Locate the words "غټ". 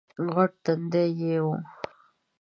0.33-0.51